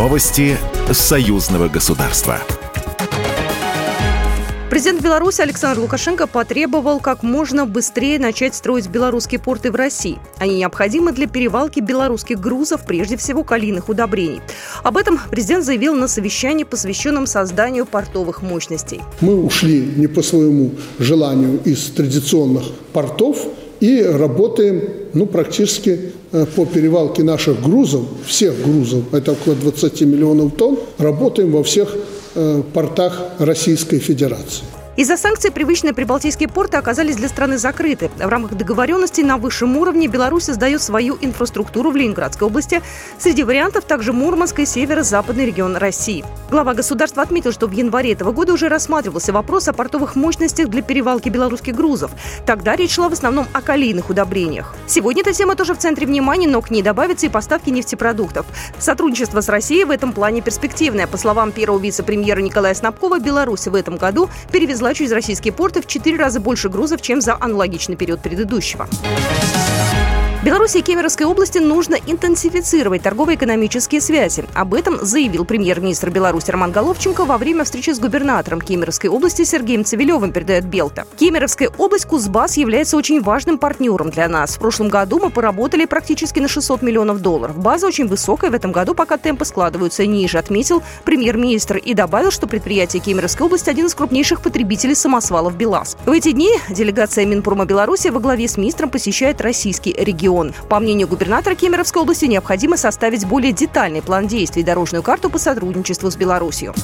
Новости 0.00 0.56
союзного 0.90 1.68
государства. 1.68 2.38
Президент 4.70 5.02
Беларуси 5.02 5.42
Александр 5.42 5.80
Лукашенко 5.80 6.26
потребовал 6.26 7.00
как 7.00 7.22
можно 7.22 7.66
быстрее 7.66 8.18
начать 8.18 8.54
строить 8.54 8.88
белорусские 8.88 9.40
порты 9.40 9.70
в 9.70 9.74
России. 9.74 10.18
Они 10.38 10.56
необходимы 10.56 11.12
для 11.12 11.26
перевалки 11.26 11.80
белорусских 11.80 12.40
грузов, 12.40 12.86
прежде 12.86 13.18
всего 13.18 13.44
калийных 13.44 13.90
удобрений. 13.90 14.40
Об 14.82 14.96
этом 14.96 15.20
президент 15.30 15.66
заявил 15.66 15.94
на 15.94 16.08
совещании, 16.08 16.64
посвященном 16.64 17.26
созданию 17.26 17.84
портовых 17.84 18.40
мощностей. 18.40 19.02
Мы 19.20 19.44
ушли 19.44 19.80
не 19.80 20.06
по 20.06 20.22
своему 20.22 20.76
желанию 20.98 21.60
из 21.62 21.90
традиционных 21.90 22.64
портов 22.94 23.36
и 23.80 24.02
работаем 24.02 24.82
ну, 25.14 25.26
практически 25.26 26.12
э, 26.32 26.46
по 26.54 26.66
перевалке 26.66 27.22
наших 27.22 27.62
грузов, 27.62 28.02
всех 28.26 28.62
грузов, 28.62 29.12
это 29.12 29.32
около 29.32 29.56
20 29.56 30.02
миллионов 30.02 30.54
тонн, 30.56 30.78
работаем 30.98 31.50
во 31.50 31.62
всех 31.62 31.96
э, 32.34 32.62
портах 32.72 33.22
Российской 33.38 33.98
Федерации. 33.98 34.64
Из-за 34.96 35.16
санкций 35.16 35.52
привычные 35.52 35.94
прибалтийские 35.94 36.48
порты 36.48 36.76
оказались 36.76 37.14
для 37.14 37.28
страны 37.28 37.58
закрыты. 37.58 38.10
В 38.18 38.28
рамках 38.28 38.58
договоренности 38.58 39.20
на 39.20 39.36
высшем 39.36 39.76
уровне 39.76 40.08
Беларусь 40.08 40.44
создает 40.44 40.82
свою 40.82 41.16
инфраструктуру 41.20 41.92
в 41.92 41.96
Ленинградской 41.96 42.48
области. 42.48 42.82
Среди 43.16 43.44
вариантов 43.44 43.84
также 43.84 44.12
Мурманск 44.12 44.58
и 44.58 44.66
северо-западный 44.66 45.46
регион 45.46 45.76
России. 45.76 46.24
Глава 46.50 46.74
государства 46.74 47.22
отметил, 47.22 47.52
что 47.52 47.68
в 47.68 47.70
январе 47.70 48.12
этого 48.12 48.32
года 48.32 48.52
уже 48.52 48.68
рассматривался 48.68 49.32
вопрос 49.32 49.68
о 49.68 49.72
портовых 49.72 50.16
мощностях 50.16 50.68
для 50.68 50.82
перевалки 50.82 51.28
белорусских 51.28 51.76
грузов. 51.76 52.10
Тогда 52.44 52.74
речь 52.74 52.92
шла 52.92 53.08
в 53.08 53.12
основном 53.12 53.46
о 53.52 53.62
калийных 53.62 54.10
удобрениях. 54.10 54.74
Сегодня 54.88 55.22
эта 55.22 55.32
тема 55.32 55.54
тоже 55.54 55.74
в 55.74 55.78
центре 55.78 56.04
внимания, 56.04 56.48
но 56.48 56.60
к 56.60 56.70
ней 56.70 56.82
добавятся 56.82 57.26
и 57.26 57.28
поставки 57.28 57.70
нефтепродуктов. 57.70 58.44
Сотрудничество 58.80 59.40
с 59.40 59.48
Россией 59.48 59.84
в 59.84 59.90
этом 59.90 60.12
плане 60.12 60.40
перспективное. 60.40 61.06
По 61.06 61.16
словам 61.16 61.52
первого 61.52 61.78
вице-премьера 61.78 62.40
Николая 62.40 62.74
Снабкова, 62.74 63.20
Беларусь 63.20 63.68
в 63.68 63.74
этом 63.76 63.96
году 63.96 64.28
перевезла 64.50 64.79
перевезла 64.80 64.94
через 64.94 65.12
российские 65.12 65.52
порты 65.52 65.82
в 65.82 65.86
4 65.86 66.16
раза 66.16 66.40
больше 66.40 66.68
грузов, 66.68 67.02
чем 67.02 67.20
за 67.20 67.36
аналогичный 67.38 67.96
период 67.96 68.20
предыдущего. 68.20 68.88
Беларуси 70.42 70.78
и 70.78 70.80
Кемеровской 70.80 71.26
области 71.26 71.58
нужно 71.58 71.96
интенсифицировать 72.06 73.02
торгово-экономические 73.02 74.00
связи. 74.00 74.46
Об 74.54 74.72
этом 74.72 74.96
заявил 75.04 75.44
премьер-министр 75.44 76.08
Беларуси 76.08 76.50
Роман 76.50 76.72
Головченко 76.72 77.26
во 77.26 77.36
время 77.36 77.64
встречи 77.64 77.90
с 77.90 77.98
губернатором 77.98 78.62
Кемеровской 78.62 79.10
области 79.10 79.44
Сергеем 79.44 79.84
Цивилевым, 79.84 80.32
передает 80.32 80.64
Белта. 80.64 81.06
Кемеровская 81.18 81.68
область 81.76 82.06
Кузбасс 82.06 82.56
является 82.56 82.96
очень 82.96 83.20
важным 83.20 83.58
партнером 83.58 84.08
для 84.08 84.30
нас. 84.30 84.56
В 84.56 84.60
прошлом 84.60 84.88
году 84.88 85.18
мы 85.18 85.28
поработали 85.28 85.84
практически 85.84 86.40
на 86.40 86.48
600 86.48 86.80
миллионов 86.80 87.20
долларов. 87.20 87.58
База 87.58 87.86
очень 87.86 88.06
высокая 88.06 88.50
в 88.50 88.54
этом 88.54 88.72
году, 88.72 88.94
пока 88.94 89.18
темпы 89.18 89.44
складываются 89.44 90.06
ниже, 90.06 90.38
отметил 90.38 90.82
премьер-министр 91.04 91.76
и 91.76 91.92
добавил, 91.92 92.30
что 92.30 92.46
предприятие 92.46 93.02
Кемеровской 93.02 93.44
области 93.44 93.68
один 93.68 93.88
из 93.88 93.94
крупнейших 93.94 94.40
потребителей 94.40 94.94
самосвалов 94.94 95.54
БелАЗ. 95.54 95.98
В 96.06 96.10
эти 96.12 96.32
дни 96.32 96.48
делегация 96.70 97.26
Минпрома 97.26 97.66
Беларуси 97.66 98.08
во 98.08 98.20
главе 98.20 98.48
с 98.48 98.56
министром 98.56 98.88
посещает 98.88 99.42
российский 99.42 99.94
регион 99.98 100.29
регион. 100.30 100.52
По 100.68 100.78
мнению 100.78 101.08
губернатора 101.08 101.54
Кемеровской 101.54 102.02
области, 102.02 102.26
необходимо 102.26 102.76
составить 102.76 103.26
более 103.26 103.52
детальный 103.52 104.02
план 104.02 104.26
действий 104.26 104.62
и 104.62 104.64
дорожную 104.64 105.02
карту 105.02 105.30
по 105.30 105.38
сотрудничеству 105.38 106.10
с 106.10 106.16
Беларусью. 106.16 106.74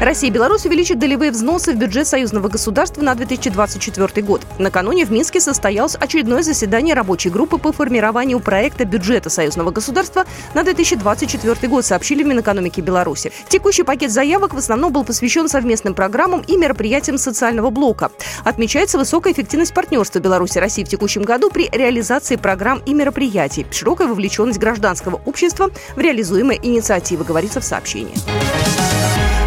Россия 0.00 0.30
и 0.30 0.32
Беларусь 0.32 0.64
увеличат 0.64 1.00
долевые 1.00 1.32
взносы 1.32 1.72
в 1.72 1.76
бюджет 1.76 2.06
союзного 2.06 2.46
государства 2.46 3.02
на 3.02 3.16
2024 3.16 4.24
год. 4.24 4.42
Накануне 4.56 5.04
в 5.04 5.10
Минске 5.10 5.40
состоялось 5.40 5.96
очередное 5.96 6.42
заседание 6.42 6.94
рабочей 6.94 7.30
группы 7.30 7.58
по 7.58 7.72
формированию 7.72 8.38
проекта 8.38 8.84
бюджета 8.84 9.28
союзного 9.28 9.72
государства 9.72 10.24
на 10.54 10.62
2024 10.62 11.68
год, 11.68 11.84
сообщили 11.84 12.22
в 12.22 12.28
Минэкономике 12.28 12.80
Беларуси. 12.80 13.32
Текущий 13.48 13.82
пакет 13.82 14.12
заявок 14.12 14.54
в 14.54 14.58
основном 14.58 14.92
был 14.92 15.02
посвящен 15.02 15.48
совместным 15.48 15.94
программам 15.94 16.42
и 16.42 16.56
мероприятиям 16.56 17.18
социального 17.18 17.70
блока. 17.70 18.12
Отмечается 18.44 18.98
высокая 18.98 19.32
эффективность 19.32 19.74
партнерства 19.74 20.20
Беларуси 20.20 20.58
и 20.58 20.60
России 20.60 20.84
в 20.84 20.88
текущем 20.88 21.22
году 21.22 21.50
при 21.50 21.68
реализации 21.72 22.36
программ 22.36 22.80
и 22.86 22.94
мероприятий, 22.94 23.66
широкая 23.72 24.06
вовлеченность 24.06 24.60
гражданского 24.60 25.20
общества 25.24 25.72
в 25.96 25.98
реализуемые 25.98 26.60
инициативы, 26.62 27.24
говорится 27.24 27.60
в 27.60 27.64
сообщении. 27.64 28.14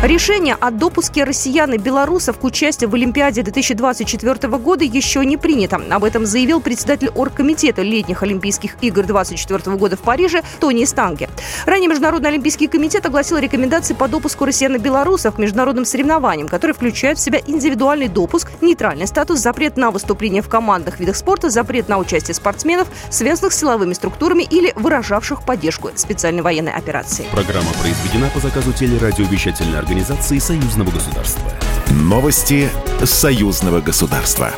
Решение 0.03 0.55
о 0.59 0.71
допуске 0.71 1.23
россиян 1.23 1.71
и 1.73 1.77
белорусов 1.77 2.39
к 2.39 2.43
участию 2.43 2.89
в 2.89 2.95
Олимпиаде 2.95 3.43
2024 3.43 4.47
года 4.57 4.83
еще 4.83 5.23
не 5.23 5.37
принято. 5.37 5.79
Об 5.91 6.03
этом 6.03 6.25
заявил 6.25 6.59
председатель 6.59 7.09
оргкомитета 7.09 7.83
летних 7.83 8.23
Олимпийских 8.23 8.77
игр 8.81 9.03
2024 9.03 9.77
года 9.77 9.97
в 9.97 9.99
Париже 9.99 10.41
Тони 10.59 10.85
Станге. 10.85 11.29
Ранее 11.65 11.89
Международный 11.89 12.29
Олимпийский 12.29 12.67
комитет 12.67 13.05
огласил 13.05 13.37
рекомендации 13.37 13.93
по 13.93 14.07
допуску 14.07 14.45
россиян 14.45 14.75
и 14.75 14.79
белорусов 14.79 15.35
к 15.35 15.37
международным 15.37 15.85
соревнованиям, 15.85 16.47
которые 16.47 16.75
включают 16.75 17.19
в 17.19 17.21
себя 17.21 17.39
индивидуальный 17.45 18.07
допуск, 18.07 18.51
нейтральный 18.61 19.07
статус, 19.07 19.39
запрет 19.39 19.77
на 19.77 19.91
выступление 19.91 20.41
в 20.41 20.49
командных 20.49 20.99
видах 20.99 21.15
спорта, 21.15 21.49
запрет 21.49 21.89
на 21.89 21.97
участие 21.97 22.35
спортсменов, 22.35 22.87
связанных 23.09 23.53
с 23.53 23.59
силовыми 23.59 23.93
структурами 23.93 24.43
или 24.43 24.73
выражавших 24.75 25.43
поддержку 25.43 25.91
специальной 25.95 26.41
военной 26.41 26.73
операции. 26.73 27.25
Программа 27.31 27.71
произведена 27.81 28.29
по 28.33 28.39
заказу 28.39 28.73
телерадиовещательной 28.73 29.79
организации 29.79 30.39
Союзного 30.39 30.91
государства. 30.91 31.43
Новости 31.89 32.69
Союзного 33.03 33.81
государства. 33.81 34.51